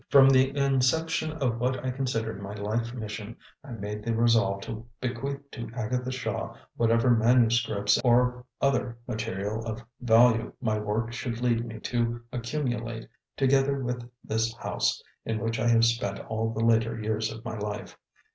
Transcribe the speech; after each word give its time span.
"From 0.09 0.31
the 0.31 0.49
inception 0.57 1.33
of 1.33 1.59
what 1.59 1.85
I 1.85 1.91
considered 1.91 2.41
my 2.41 2.55
life 2.55 2.91
mission, 2.95 3.35
I 3.63 3.73
made 3.73 4.03
the 4.03 4.15
resolve 4.15 4.61
to 4.63 4.83
bequeath 4.99 5.51
to 5.51 5.69
Agatha 5.75 6.11
Shaw 6.11 6.55
whatever 6.75 7.11
manuscripts 7.11 8.01
or 8.03 8.43
other 8.59 8.97
material 9.07 9.63
of 9.63 9.83
value 10.01 10.53
my 10.59 10.79
work 10.79 11.13
should 11.13 11.39
lead 11.41 11.67
me 11.67 11.77
to 11.81 12.19
accumulate, 12.31 13.07
together 13.37 13.77
with 13.83 14.03
this 14.23 14.51
house, 14.55 14.99
in 15.23 15.37
which 15.39 15.59
I 15.59 15.67
have 15.67 15.85
spent 15.85 16.19
all 16.21 16.51
the 16.51 16.65
later 16.65 16.99
years 16.99 17.31
of 17.31 17.45
my 17.45 17.55
life. 17.59 17.95